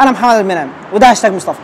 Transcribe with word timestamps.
أنا 0.00 0.10
محمد 0.10 0.34
المنعم 0.34 0.68
وده 0.92 1.10
هاشتاج 1.10 1.32
مصطفى. 1.32 1.58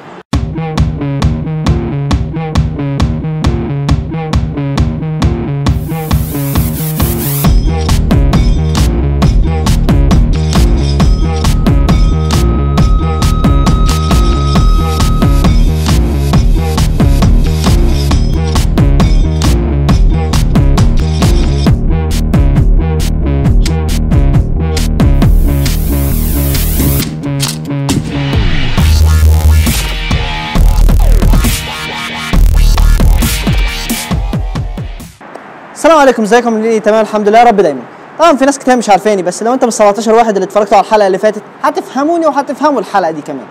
السلام 35.81 35.99
عليكم 35.99 36.23
ازيكم؟ 36.23 36.59
ليه؟ 36.59 36.79
تمام 36.79 37.01
الحمد 37.01 37.29
لله 37.29 37.39
يا 37.39 37.45
رب 37.45 37.57
دايما. 37.57 37.81
طبعا 38.19 38.37
في 38.37 38.45
ناس 38.45 38.59
كتير 38.59 38.77
مش 38.77 38.91
عارفاني 38.91 39.23
بس 39.23 39.43
لو 39.43 39.55
انت 39.55 39.65
من 39.65 39.69
ال 39.69 39.73
17 39.73 40.15
واحد 40.15 40.35
اللي 40.35 40.45
اتفرجتوا 40.45 40.77
على 40.77 40.85
الحلقة 40.87 41.07
اللي 41.07 41.19
فاتت 41.19 41.43
هتفهموني 41.63 42.27
وهتفهموا 42.27 42.81
الحلقة 42.81 43.11
دي 43.11 43.23
كمان. 43.23 43.45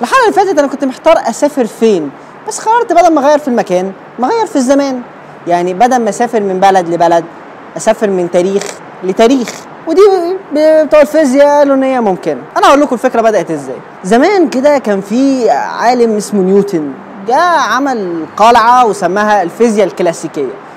الحلقة 0.00 0.22
اللي 0.22 0.32
فاتت 0.32 0.58
أنا 0.58 0.68
كنت 0.68 0.84
محتار 0.84 1.18
أسافر 1.18 1.66
فين 1.66 2.10
بس 2.48 2.60
قررت 2.60 2.92
بدل 2.92 3.14
ما 3.14 3.20
أغير 3.26 3.38
في 3.38 3.48
المكان 3.48 3.92
ما 4.18 4.26
أغير 4.26 4.46
في 4.46 4.56
الزمان. 4.56 5.02
يعني 5.46 5.74
بدل 5.74 5.98
ما 5.98 6.08
أسافر 6.08 6.40
من 6.40 6.60
بلد 6.60 6.88
لبلد 6.88 7.24
أسافر 7.76 8.10
من 8.10 8.30
تاريخ 8.30 8.62
لتاريخ. 9.04 9.48
ودي 9.86 10.00
بتوع 10.54 11.00
الفيزياء 11.00 11.46
قالوا 11.58 11.74
إن 11.74 11.82
هي 11.82 12.00
ممكنه 12.00 12.40
أنا 12.56 12.66
أقول 12.66 12.80
لكم 12.80 12.94
الفكرة 12.94 13.20
بدأت 13.20 13.50
إزاي. 13.50 13.76
زمان 14.04 14.48
كده 14.48 14.78
كان 14.78 15.00
في 15.00 15.50
عالم 15.50 16.16
اسمه 16.16 16.42
نيوتن. 16.42 16.92
جاء 17.28 17.58
عمل 17.58 18.24
قلعة 18.36 18.86
وسماها 18.86 19.42
الفيزياء 19.42 19.86
الكلاسيكية. 19.86 20.67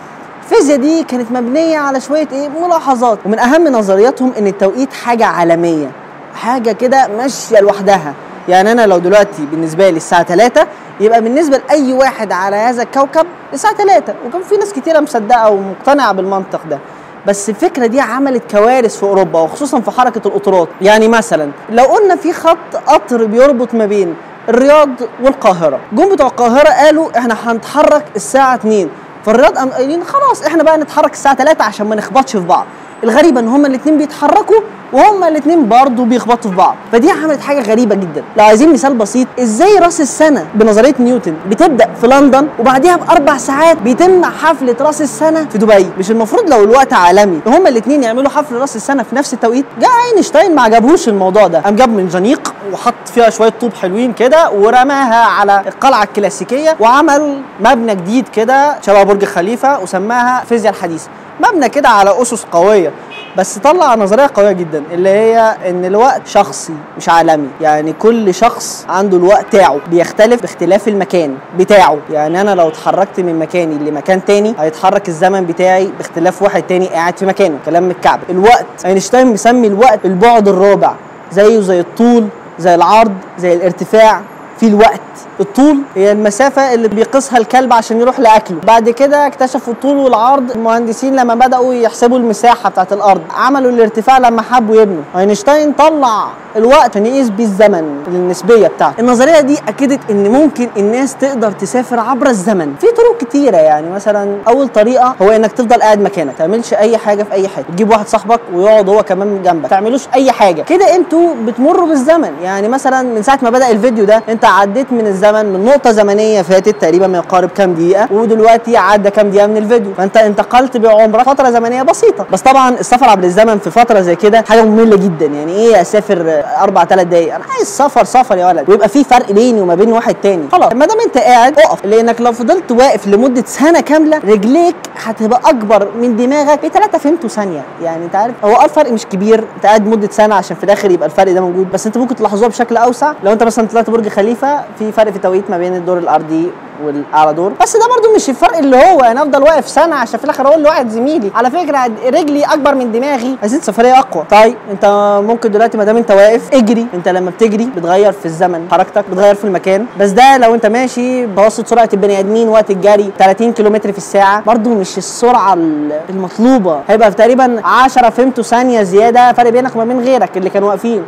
الفيزياء 0.52 0.78
دي 0.78 1.04
كانت 1.04 1.32
مبنية 1.32 1.78
على 1.78 2.02
شوية 2.02 2.28
إيه 2.32 2.50
ملاحظات. 2.50 3.20
ومن 3.26 3.40
أهم 3.40 3.68
نظرياتهم 3.68 4.34
إن 4.38 4.48
التوقيت 4.48 4.94
حاجة 4.94 5.26
عالمية 5.26 5.92
حاجة 6.36 6.72
كده 6.72 7.08
ماشية 7.18 7.60
لوحدها. 7.60 8.14
يعني 8.50 8.72
أنا 8.72 8.86
لو 8.86 8.98
دلوقتي 8.98 9.46
بالنسبة 9.52 9.90
لي 9.90 9.98
الساعة 9.98 10.24
3 10.24 10.68
يبقى 11.00 11.22
بالنسبة 11.22 11.58
لأي 11.58 11.94
واحد 11.94 12.32
على 12.32 12.56
هذا 12.56 12.84
الكوكب 12.84 13.26
الساعة 13.54 13.76
3 13.76 14.14
وكان 14.28 14.42
في 14.42 14.58
ناس 14.58 14.74
كتيرة 14.74 15.00
مصدقة 15.00 15.50
ومقتنعة 15.50 16.12
بالمنطق 16.12 16.62
ده. 16.70 16.80
بس 17.28 17.50
الفكرة 17.50 17.86
دي 17.86 18.02
عملت 18.02 18.52
كوارث 18.52 18.98
في 18.98 19.04
أوروبا 19.04 19.40
وخصوصا 19.42 19.80
في 19.80 19.92
حركة 19.92 20.28
القطارات 20.28 20.68
يعني 20.82 21.08
مثلا 21.08 21.52
لو 21.70 21.84
قلنا 21.84 22.16
في 22.16 22.34
خط 22.34 22.76
قطر 22.88 23.26
بيربط 23.26 23.74
ما 23.74 23.86
بين 23.86 24.16
الرياض 24.50 24.90
والقاهرة. 25.24 25.80
جم 25.94 26.10
بتوع 26.14 26.28
القاهرة 26.28 26.70
قالوا 26.70 27.18
إحنا 27.18 27.36
هنتحرك 27.52 28.06
الساعة 28.16 28.56
2 28.56 28.90
فالرياض 29.26 29.58
قام 29.58 29.70
قايلين 29.70 30.04
خلاص 30.04 30.44
إحنا 30.44 30.64
بقى 30.64 30.78
نتحرك 30.78 31.14
الساعة 31.14 31.36
3 31.36 31.64
عشان 31.64 31.88
ما 31.88 31.96
نخبطش 31.96 32.32
في 32.32 32.46
بعض. 32.46 32.66
الغريبة 33.04 33.40
إن 33.40 33.48
هما 33.48 33.68
الاثنين 33.68 33.98
بيتحركوا 33.98 34.56
وهما 34.94 35.28
الاثنين 35.28 35.68
برضه 35.70 36.06
بيخبطوا 36.06 36.52
في 36.52 36.58
بعض. 36.58 36.76
فدي 36.92 37.12
عملت 37.12 37.42
حاجة 37.42 37.62
غريبة 37.62 37.96
جدا. 37.96 38.24
لو 38.38 38.44
عايزين 38.44 38.74
مثال 38.74 38.94
بسيط 38.94 39.28
إزاي 39.40 39.78
رأس 39.78 40.02
السنة 40.02 40.46
بنظرية 40.56 40.96
نيوتن 41.00 41.34
بتبدأ 41.50 41.88
في 42.02 42.08
لندن 42.08 42.48
وبعديها 42.60 42.96
بأربع 42.96 43.38
ساعات 43.38 43.78
بيتم 43.78 44.26
حفله 44.26 44.76
رأس 44.82 45.02
السنة 45.02 45.46
في 45.50 45.58
دبي؟ 45.58 45.88
مش 46.00 46.12
المفروض 46.12 46.50
لو 46.50 46.64
الوقت 46.64 46.94
عالمي 46.94 47.40
هما 47.48 47.70
الاثنين 47.70 48.04
يعملوا 48.04 48.30
حفل 48.30 48.56
رأس 48.56 48.76
السنة 48.76 49.04
في 49.04 49.16
نفس 49.16 49.34
التوقيت؟ 49.34 49.66
جه 49.80 49.88
أينشتاين 50.16 50.56
ما 50.56 50.62
عجبهوش 50.62 51.08
الموضوع 51.10 51.48
ده. 51.48 51.60
قام 51.60 51.76
جاب 51.76 51.90
منجنيق 51.90 52.54
وحط 52.74 53.08
فيها 53.14 53.30
شوية 53.30 53.54
طوب 53.62 53.74
حلوين 53.74 54.14
كده 54.14 54.50
ورماها 54.52 55.26
على 55.26 55.64
القلعة 55.68 56.04
الكلاسيكية 56.04 56.76
وعمل 56.80 57.42
مبنى 57.60 57.96
جديد 57.96 58.28
كده 58.28 58.76
شبه 58.82 59.04
برج 59.04 59.26
خليفة 59.26 59.80
وسماها 59.80 60.44
فيزياء 60.50 60.74
الحديثة. 60.74 61.10
مبنى 61.50 61.70
كده 61.70 61.90
على 61.90 62.22
أسس 62.22 62.46
قوية 62.52 62.92
بس 63.38 63.58
طلع 63.58 63.96
نظرية 63.96 64.30
قوية 64.34 64.52
جدا 64.52 64.84
اللي 64.92 65.10
هي 65.10 65.56
إن 65.70 65.86
الوقت 65.86 66.28
شخصي 66.28 66.74
مش 66.98 67.10
عالمي. 67.10 67.48
يعني 67.62 67.94
كل 67.94 68.34
شخص 68.34 68.86
عنده 68.90 69.18
الوقت 69.18 69.46
بتاعه 69.46 69.78
بيختلف 69.90 70.42
باختلاف 70.42 70.88
المكان 70.88 71.38
بتاعه. 71.58 71.98
يعني 72.12 72.42
أنا 72.42 72.56
لو 72.56 72.68
اتحركت 72.68 73.20
من 73.20 73.40
مكاني 73.40 73.90
لمكان 73.90 74.26
تاني 74.26 74.56
هيتحرك 74.60 75.08
الزمن 75.08 75.46
بتاعي 75.46 75.90
باختلاف 75.98 76.42
واحد 76.42 76.64
تاني 76.64 76.88
قاعد 76.88 77.18
في 77.18 77.26
مكانه 77.26 77.58
كلام 77.66 77.84
من 77.84 77.92
الكعب 77.92 78.20
الوقت 78.30 78.66
أينشتاين 78.86 79.28
مسمي 79.28 79.68
الوقت 79.68 80.06
البعد 80.06 80.48
الرابع 80.48 80.94
زيه 81.32 81.60
زي 81.60 81.80
الطول 81.80 82.28
زي 82.60 82.76
العرض 82.76 83.14
زي 83.38 83.54
الارتفاع 83.54 84.22
في 84.60 84.68
الوقت. 84.68 85.02
الطول 85.40 85.78
هي 85.96 86.12
المسافة 86.12 86.74
اللي 86.74 86.88
بيقيسها 86.88 87.38
الكلب 87.38 87.74
عشان 87.74 88.00
يروح 88.00 88.20
لأكله. 88.20 88.58
بعد 88.68 88.90
كده 88.90 89.28
اكتشفوا 89.28 89.74
الطول 89.74 89.98
والعرض. 89.98 90.52
المهندسين 90.52 91.16
لما 91.16 91.36
بدأوا 91.36 91.74
يحسبوا 91.74 92.18
المساحة 92.18 92.70
بتاعت 92.70 92.94
الأرض 92.94 93.22
عملوا 93.36 93.72
الارتفاع 93.72 94.18
لما 94.18 94.42
حبوا 94.42 94.82
يبنوا. 94.82 95.04
أينشتاين 95.18 95.72
طلع 95.72 96.28
الوقت 96.56 96.92
عشان 96.92 97.06
يقيس 97.06 97.30
بيه 97.30 97.44
الزمن 97.44 98.04
النسبية 98.08 98.68
بتاعته. 98.68 99.00
النظرية 99.00 99.40
دي 99.40 99.58
أكدت 99.68 100.00
إن 100.10 100.32
ممكن 100.32 100.70
الناس 100.78 101.16
تقدر 101.16 101.52
تسافر 101.52 102.00
عبر 102.00 102.28
الزمن. 102.28 102.76
في 102.82 102.88
طرق 102.88 103.18
كتيرة 103.20 103.58
يعني 103.58 103.90
مثلا 103.90 104.38
أول 104.48 104.68
طريقة 104.68 105.16
هو 105.22 105.30
إنك 105.30 105.52
تفضل 105.52 105.82
قاعد 105.82 106.02
مكانك 106.02 106.28
ما 106.32 106.38
تعملش 106.38 106.74
أي 106.74 106.98
حاجة 106.98 107.24
في 107.24 107.32
أي 107.32 107.48
حتة. 107.48 107.66
تجيب 107.72 107.90
واحد 107.90 108.08
صاحبك 108.08 108.40
ويقعد 108.54 108.90
هو 108.90 109.04
كمان 109.04 109.44
جنبك. 109.44 109.62
ما 109.62 109.68
تعملوش 109.68 110.08
أي 110.14 110.32
حاجة. 110.32 110.62
كده 110.62 110.96
أنتوا 110.96 111.34
بتمروا 111.46 111.88
بالزمن. 111.88 112.32
يعني 112.44 112.68
مثلا 112.68 113.02
من 113.02 113.22
ساعة 113.22 113.40
ما 113.42 113.50
بدأ 113.50 113.70
الفيديو 113.72 114.06
ده 114.06 114.24
أنت 114.30 114.46
عديت 114.46 114.92
من 114.92 115.01
الزمن 115.08 115.46
من 115.46 115.66
نقطة 115.66 115.92
زمنية 115.92 116.42
فاتت 116.42 116.82
تقريبا 116.82 117.08
ما 117.08 117.18
يقارب 117.18 117.50
كام 117.50 117.74
دقيقة 117.74 118.08
ودلوقتي 118.12 118.78
عدى 118.78 119.10
كام 119.10 119.30
دقيقة 119.30 119.48
من 119.48 119.58
الفيديو. 119.58 119.94
فأنت 119.94 120.18
انتقلت 120.18 120.78
بعمرك 120.78 121.26
فترة 121.26 121.50
زمنية 121.50 121.84
بسيطة. 121.84 122.26
بس 122.32 122.42
طبعا 122.42 122.70
السفر 122.70 123.10
عبر 123.10 123.24
الزمن 123.24 123.60
في 123.60 123.72
فترة 123.72 124.02
زي 124.02 124.16
كده 124.16 124.44
حاجة 124.50 124.62
مملة 124.62 124.96
جدا. 124.96 125.26
يعني 125.26 125.56
إيه 125.56 125.82
أسافر 125.82 126.44
أربع 126.62 126.86
ثلاث 126.86 127.08
دقايق؟ 127.08 127.36
أنا 127.36 127.44
عايز 127.56 127.68
سفر 127.68 128.04
سفر 128.04 128.38
يا 128.38 128.48
ولد. 128.48 128.70
ويبقى 128.70 128.90
في 128.90 129.04
فرق 129.04 129.32
بيني 129.32 129.62
وما 129.62 129.76
بين 129.76 129.92
واحد 129.94 130.16
تاني. 130.24 130.44
خلاص 130.52 130.74
ما 130.74 130.86
دام 130.86 130.98
أنت 131.06 131.18
قاعد 131.18 131.60
اقف. 131.60 131.86
لأنك 131.86 132.22
لو 132.22 132.32
فضلت 132.32 132.72
واقف 132.72 133.08
لمدة 133.08 133.44
سنة 133.48 133.82
كاملة 133.82 134.18
رجليك 134.18 134.76
هتبقى 135.04 135.42
أكبر 135.46 135.88
من 136.02 136.16
دماغك 136.16 136.66
بثلاثة 136.66 136.98
فهمتوا 136.98 137.30
ثانية. 137.30 137.62
يعني 137.84 138.06
أنت 138.06 138.16
عارف 138.16 138.34
هو 138.46 138.62
الفرق 138.66 138.92
مش 138.92 139.06
كبير. 139.06 139.44
أنت 139.56 139.66
قاعد 139.66 139.88
مدة 139.88 140.10
سنة 140.12 140.36
عشان 140.36 140.58
في 140.58 140.64
الآخر 140.64 140.92
يبقى 140.92 141.06
الفرق 141.06 141.32
ده 141.32 141.42
موجود. 141.42 141.72
بس 141.72 141.86
أنت 141.86 141.98
ممكن 141.98 142.16
تلاحظوها 142.16 142.50
بشكل 142.50 142.78
أوسع. 142.78 143.14
لو 143.24 143.34
أنت 143.34 143.44
مثلا 143.44 143.68
طلعت 143.68 143.90
برج 143.90 144.08
خليفة 144.08 144.62
في 144.80 144.91
فرق 144.92 145.10
في 145.10 145.16
التوقيت 145.16 145.50
ما 145.50 145.58
بين 145.58 145.76
الدور 145.76 145.98
الأرضي 145.98 146.52
والاعلى 146.84 147.34
دور 147.34 147.54
بس 147.62 147.78
ده 147.78 147.84
برضو 147.96 148.16
مش 148.16 148.30
الفرق 148.30 148.58
اللي 148.58 148.78
هو 148.78 149.00
أنا 149.00 149.22
أفضل 149.22 149.44
واقف 149.44 149.68
سنة 149.70 149.96
عشان 149.96 150.20
في 150.20 150.26
الآخر 150.26 150.48
أقول 150.48 150.64
لواحد 150.64 150.90
زميلي. 150.90 151.32
على 151.36 151.52
فكرة 151.52 151.86
رجلي 152.06 152.44
أكبر 152.44 152.76
من 152.76 152.92
دماغي. 152.92 153.38
عايزين 153.42 153.62
سفرية 153.62 154.00
أقوى. 154.00 154.24
طيب 154.32 154.56
أنت 154.72 154.86
ممكن 155.28 155.52
دلوقتي 155.52 155.78
ما 155.78 155.84
دام 155.84 155.98
أنت 155.98 156.12
واقف 156.12 156.54
اجري. 156.54 156.88
أنت 156.94 157.08
لما 157.10 157.30
بتجري 157.32 157.66
بتغير 157.76 158.12
في 158.12 158.26
الزمن. 158.26 158.68
حركتك 158.72 159.06
بتغير 159.12 159.36
في 159.36 159.44
المكان. 159.46 159.86
بس 160.00 160.10
ده 160.10 160.38
لو 160.38 160.56
أنت 160.56 160.66
ماشي 160.66 161.26
بواسطة 161.26 161.66
سرعة 161.68 161.90
البني 161.94 162.20
آدمين 162.20 162.48
وقت 162.50 162.72
الجري 162.72 163.12
30 163.20 163.54
كيلومتر 163.54 163.92
في 163.92 163.98
الساعة 163.98 164.44
برضو 164.44 164.70
مش 164.70 164.98
السرعة 164.98 165.54
ال- 165.54 166.00
المطلوبة. 166.10 166.80
هيبقى 166.90 167.12
تقريبا 167.12 167.62
10 167.66 168.10
فهمتوا 168.10 168.44
ثانية 168.44 168.84
زيادة. 168.84 169.34
فرق 169.34 169.50
بينك 169.50 169.76
وما 169.76 169.86
بين 169.86 170.00
غيرك 170.00 170.38
اللي 170.38 170.50
كانوا 170.50 170.68
واقفين. 170.70 171.04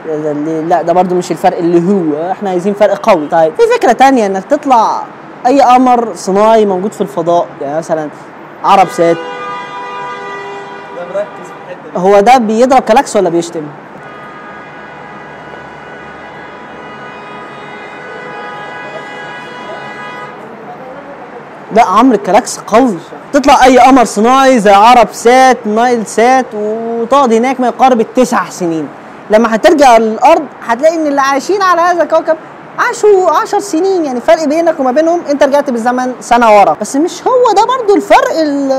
لا 0.67 0.81
ده 0.81 0.93
برضو 0.93 1.15
مش 1.15 1.31
الفرق 1.31 1.57
اللي 1.57 1.91
هو. 1.93 2.31
إحنا 2.31 2.49
عايزين 2.49 2.73
فرق 2.73 2.97
قوي. 3.09 3.27
طيب 3.27 3.53
في 3.55 3.61
فكرة 3.77 3.91
تانية 3.91 4.25
إنك 4.25 4.43
تطلع 4.49 5.03
أي 5.45 5.61
قمر 5.61 6.13
صناعي 6.15 6.65
موجود 6.65 6.91
في 6.93 7.01
الفضاء؟ 7.01 7.47
يعني 7.61 7.77
مثلا 7.77 8.09
عرب 8.63 8.87
سات. 8.87 9.17
هو 11.97 12.19
ده 12.19 12.37
بيضرب 12.37 12.81
كلاكس 12.81 13.15
ولا 13.15 13.29
بيشتم؟ 13.29 13.63
لا 21.75 21.83
عمرو 21.83 22.15
الكلاكس 22.15 22.59
قوي. 22.59 22.97
تطلع 23.33 23.63
أي 23.65 23.79
قمر 23.79 24.03
صناعي 24.03 24.59
زي 24.59 24.71
عرب 24.71 25.07
سات 25.11 25.57
نايل 25.67 26.05
سات 26.05 26.45
وتقعد 26.53 27.33
هناك 27.33 27.59
ما 27.59 27.67
يقارب 27.67 28.01
التسع 28.01 28.49
سنين. 28.49 28.87
لما 29.29 29.55
هترجع 29.55 29.97
للأرض 29.97 30.45
هتلاقي 30.67 30.95
إن 30.95 31.07
اللي 31.07 31.21
عايشين 31.21 31.61
على 31.61 31.81
هذا 31.81 32.03
الكوكب 32.03 32.37
عاشوا 32.79 33.29
10 33.31 33.59
سنين 33.59 34.05
يعني 34.05 34.21
فرق 34.21 34.43
بينك 34.45 34.79
وما 34.79 34.91
بينهم. 34.91 35.21
انت 35.31 35.43
رجعت 35.43 35.69
بالزمن 35.69 36.11
سنة 36.21 36.59
ورا. 36.59 36.77
بس 36.81 36.95
مش 36.95 37.21
هو 37.27 37.53
ده 37.55 37.63
برضو 37.79 37.95
الفرق 37.95 38.31
ال- 38.41 38.71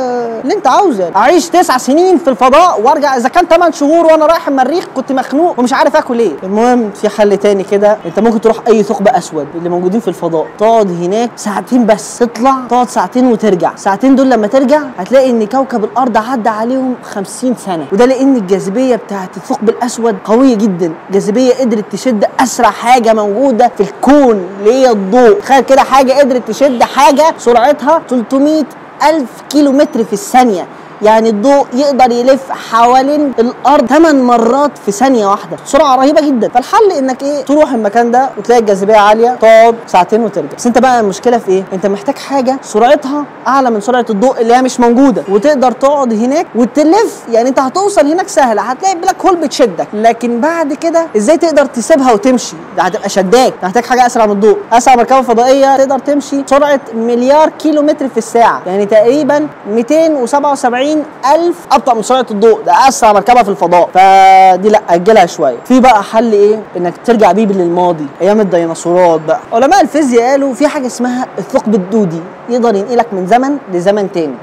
اللي 0.43 0.55
انت 0.55 0.67
عاوزه. 0.67 1.11
اعيش 1.17 1.49
تسع 1.49 1.79
سنين 1.79 2.19
في 2.19 2.31
الفضاء 2.31 2.81
وارجع. 2.81 3.17
إذا 3.17 3.29
كان 3.29 3.47
8 3.49 3.73
شهور 3.73 4.07
وأنا 4.07 4.27
رايح 4.27 4.49
المريخ 4.49 4.85
كنت 4.97 5.13
مخنوق 5.13 5.59
ومش 5.61 5.73
عارف 5.73 5.97
آكل 5.97 6.19
إيه. 6.19 6.33
المهم 6.43 6.91
في 6.91 7.09
حل 7.09 7.37
تاني 7.37 7.63
كده. 7.63 7.99
انت 8.07 8.21
ممكن 8.21 8.41
تروح 8.41 8.57
أي 8.69 8.83
ثقب 8.83 9.09
أسود 9.09 9.47
اللي 9.55 9.69
موجودين 9.69 10.01
في 10.01 10.09
الفضاء. 10.09 10.47
تقعد 10.59 10.91
هناك 10.91 11.31
ساعتين 11.37 11.87
بس 11.87 12.19
تطلع 12.19 12.55
تقعد 12.71 12.89
ساعتين 12.91 13.27
وترجع. 13.27 13.77
ساعتين 13.77 14.17
دول 14.17 14.31
لما 14.31 14.47
ترجع 14.47 14.81
هتلاقي 14.99 15.31
إن 15.31 15.47
كوكب 15.47 15.85
الأرض 15.85 16.17
عدى 16.17 16.49
عليهم 16.49 16.95
50 17.03 17.55
سنة. 17.67 17.87
وده 17.93 18.05
لأن 18.05 18.37
الجاذبية 18.37 18.97
بتاعت 18.97 19.37
الثقب 19.37 19.69
الأسود 19.69 20.17
قوية 20.25 20.55
جدا. 20.55 20.93
جاذبية 21.13 21.55
قدرت 21.55 21.85
تشد 21.93 22.25
أسرع 22.41 22.71
حاجة 22.71 23.13
موجودة 23.15 23.71
في 23.77 23.84
الكون 23.85 24.49
اللي 24.59 24.73
هي 24.75 24.91
الضوء. 24.91 25.41
تخيل 25.41 25.61
كده 25.61 25.83
حاجة 25.83 26.13
قدرت 26.13 26.49
تشد 26.49 26.83
حاجة 26.83 27.35
سرعتها 27.39 28.03
300 28.11 28.65
ألف 29.09 29.29
كيلو 29.51 29.73
متر 29.73 30.05
في 30.05 30.13
الثانية. 30.13 30.67
يعني 31.05 31.31
الضوء 31.31 31.67
يقدر 31.75 32.11
يلف 32.13 32.41
حوالين 32.51 33.33
الأرض 33.39 33.87
8 33.87 34.23
مرات 34.23 34.71
في 34.87 34.93
ثانية 34.93 35.27
واحدة. 35.27 35.57
سرعة 35.65 35.97
رهيبة 35.97 36.21
جدا. 36.21 36.49
فالحل 36.49 36.93
إنك 36.99 37.23
إيه 37.23 37.45
تروح 37.45 37.73
المكان 37.73 38.11
ده 38.11 38.31
وتلاقي 38.39 38.61
الجاذبية 38.61 38.97
عالية 38.97 39.37
تقعد 39.41 39.75
ساعتين 39.87 40.23
وترجع. 40.23 40.49
بس 40.57 40.67
أنت 40.67 40.79
بقى 40.79 41.01
المشكلة 41.01 41.39
في 41.39 41.49
إيه؟ 41.49 41.65
أنت 41.73 41.87
محتاج 41.87 42.19
حاجة 42.19 42.59
سرعتها 42.63 43.25
أعلى 43.47 43.71
من 43.71 43.81
سرعة 43.81 44.07
الضوء 44.11 44.41
اللي 44.41 44.55
هي 44.55 44.63
مش 44.63 44.81
موجودة. 44.81 45.23
وتقدر 45.29 45.73
تقعد 45.73 46.13
هناك 46.13 46.47
وتلف. 46.55 47.23
يعني 47.31 47.49
أنت 47.49 47.59
هتوصل 47.59 48.07
هناك 48.07 48.29
سهلة 48.29 48.63
هتلاقي 48.63 48.95
بلاك 48.95 49.27
هول 49.27 49.37
بتشدك. 49.37 49.89
لكن 49.95 50.41
بعد 50.41 50.73
كده 50.73 51.07
إزاي 51.17 51.37
تقدر 51.37 51.65
تسيبها 51.67 52.13
وتمشي؟ 52.13 52.57
ده 52.77 52.83
هتبقى 52.83 53.09
شداك. 53.09 53.55
محتاج 53.63 53.85
حاجة 53.85 54.07
أسرع 54.07 54.27
من 54.27 54.33
الضوء. 54.33 54.59
أسرع 54.73 54.97
مركبه 54.97 55.23
فضائيه 55.23 55.77
تقدر 55.77 55.99
تمشي 55.99 56.43
سرعة 56.47 56.81
مليار 56.95 57.49
كيلو 57.49 57.83
متر 57.83 58.09
في 58.09 58.19
الساعة. 58.19 58.63
يعني 58.67 58.87
تقريبا 58.87 59.49
277 59.71 60.94
ألف 61.35 61.57
أبطأ 61.73 61.95
من 61.95 62.03
سرعة 62.03 62.27
الضوء. 62.31 62.63
ده 62.63 62.89
أسرع 62.89 63.13
مركبة 63.13 63.43
في 63.43 63.49
الفضاء. 63.49 63.89
فدي 63.95 64.69
لأ 64.69 64.81
أجلها 64.91 65.27
شوية. 65.27 65.57
في 65.65 65.81
بقى 65.81 66.03
حل 66.03 66.33
إيه؟ 66.33 66.63
إنك 66.77 66.95
ترجع 67.05 67.33
بيه 67.33 67.47
للماضي. 67.47 68.07
أيام 68.21 68.41
الديناصورات 68.41 69.21
بقى. 69.21 69.41
علماء 69.53 69.81
الفيزياء 69.81 70.31
قالوا 70.31 70.55
في 70.55 70.69
حاجة 70.69 70.87
اسمها 70.87 71.27
الثقب 71.39 71.75
الدودي. 71.75 72.21
يقدر 72.49 72.75
ينقلك 72.75 73.07
من 73.13 73.27
زمن 73.27 73.59
لزمن 73.73 74.13
تاني 74.13 74.35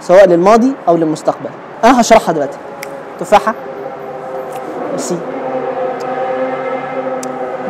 سواء 0.00 0.26
للماضي 0.26 0.74
أو 0.88 0.96
للمستقبل. 0.96 1.50
أنا 1.84 2.00
هشرحها 2.00 2.32
دلوقتي. 2.32 2.58
تفاحة. 3.20 3.54
ميرسي 4.90 5.16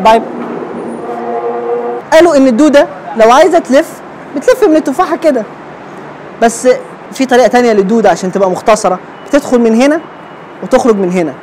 باي 0.05 0.23
قالوا 2.13 2.37
إن 2.37 2.47
الدودة 2.47 2.87
لو 3.17 3.31
عايزة 3.31 3.59
تلف 3.59 4.01
بتلف 4.37 4.65
من 4.65 4.77
التفاحة 4.77 5.17
كده. 5.17 5.43
بس 6.43 6.69
في 7.13 7.27
طريقة 7.27 7.49
تانية 7.49 7.73
للدودة 7.73 8.11
عشان 8.11 8.33
تبقى 8.33 8.51
مختصرة. 8.51 8.99
بتدخل 9.29 9.61
من 9.61 9.83
هنا 9.83 10.01
وتخرج 10.63 10.97
من 10.97 11.11
هنا. 11.13 11.35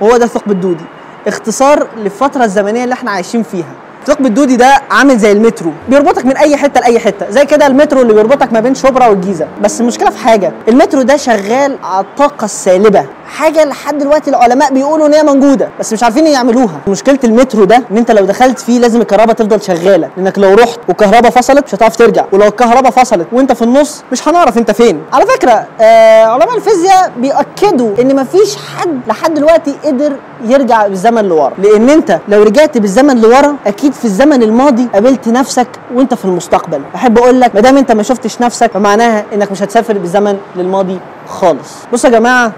وهو 0.00 0.16
ده 0.16 0.24
الثقب 0.24 0.50
الدودي. 0.50 0.84
اختصار 1.26 1.86
للفترة 1.96 2.44
الزمنية 2.44 2.84
اللي 2.84 2.92
إحنا 2.92 3.10
عايشين 3.10 3.42
فيها. 3.42 3.72
الثقب 4.02 4.26
الدودي 4.26 4.56
ده 4.56 4.74
عامل 4.90 5.18
زي 5.18 5.32
المترو. 5.32 5.72
بيربطك 5.88 6.24
من 6.26 6.36
أي 6.36 6.56
حتة 6.56 6.80
لأي 6.80 6.98
حتة. 6.98 7.30
زي 7.30 7.46
كده 7.46 7.66
المترو 7.66 8.02
اللي 8.02 8.14
بيربطك 8.14 8.52
ما 8.52 8.60
بين 8.60 8.74
شبرا 8.74 9.06
والجيزة. 9.06 9.46
بس 9.62 9.80
المشكلة 9.80 10.10
في 10.10 10.18
حاجة. 10.18 10.52
المترو 10.68 11.02
ده 11.02 11.16
شغال 11.16 11.78
على 11.84 12.04
الطاقة 12.04 12.44
السالبة. 12.44 13.04
حاجة 13.26 13.64
لحد 13.64 13.98
دلوقتي 13.98 14.30
العلماء 14.30 14.72
بيقولوا 14.74 15.06
إن 15.06 15.14
هي 15.14 15.22
موجودة 15.22 15.68
بس 15.80 15.92
مش 15.92 16.02
عارفين 16.02 16.26
يعملوها. 16.26 16.80
مشكلة 16.88 17.18
المترو 17.24 17.64
ده 17.64 17.82
إن 17.90 17.96
أنت 17.96 18.10
لو 18.10 18.24
دخلت 18.24 18.58
فيه 18.58 18.78
لازم 18.78 19.00
الكهرباء 19.00 19.34
تفضل 19.34 19.62
شغالة 19.62 20.10
لأنك 20.16 20.38
لو 20.38 20.54
رحت 20.54 20.78
والكهرباء 20.88 21.30
فصلت 21.30 21.64
مش 21.64 21.74
هتعرف 21.74 21.96
ترجع 21.96 22.24
ولو 22.32 22.46
الكهرباء 22.46 22.90
فصلت 22.90 23.26
وأنت 23.32 23.52
في 23.52 23.62
النص 23.62 24.04
مش 24.12 24.28
هنعرف 24.28 24.58
أنت 24.58 24.70
فين. 24.70 25.02
على 25.12 25.26
فكرة 25.26 25.66
آه 25.80 26.24
علماء 26.24 26.56
الفيزياء 26.56 27.12
بيأكدوا 27.18 27.90
إن 28.00 28.16
مفيش 28.16 28.56
حد 28.56 29.00
لحد 29.06 29.34
دلوقتي 29.34 29.74
قدر 29.84 30.12
يرجع 30.44 30.86
بالزمن 30.86 31.24
لورا. 31.24 31.52
لأن 31.58 31.90
أنت 31.90 32.18
لو 32.28 32.42
رجعت 32.42 32.78
بالزمن 32.78 33.20
لورا 33.20 33.56
أكيد 33.66 33.92
في 33.92 34.04
الزمن 34.04 34.42
الماضي 34.42 34.88
قابلت 34.94 35.28
نفسك 35.28 35.68
وأنت 35.94 36.14
في 36.14 36.24
المستقبل. 36.24 36.82
أحب 36.94 37.18
أقول 37.18 37.40
لك 37.40 37.54
ما 37.54 37.60
دام 37.60 37.76
أنت 37.76 37.92
ما 37.92 38.02
شفتش 38.02 38.40
نفسك 38.40 38.70
فمعناها 38.72 39.24
إنك 39.34 39.52
مش 39.52 39.62
هتسافر 39.62 39.98
بالزمن 39.98 40.38
للماضي 40.56 40.98
خالص. 41.28 41.70
بصوا 41.92 42.10
يا 42.10 42.18
جماعة 42.18 42.52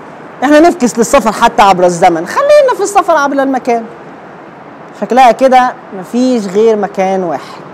إحنا 0.44 0.60
نفكس 0.60 0.98
للسفر 0.98 1.32
حتى 1.32 1.62
عبر 1.62 1.84
الزمن. 1.84 2.26
خلينا 2.26 2.74
في 2.76 2.82
السفر 2.82 3.16
عبر 3.16 3.42
المكان. 3.42 3.84
شكلها 5.00 5.32
كده 5.32 5.72
مفيش 5.98 6.46
غير 6.46 6.76
مكان 6.76 7.24
واحد. 7.24 7.67